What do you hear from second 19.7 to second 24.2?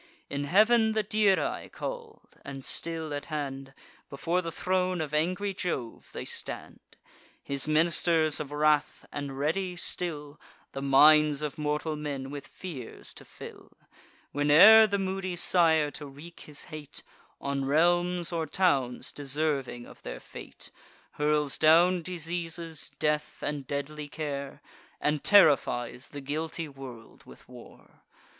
of their fate, Hurls down diseases, death and deadly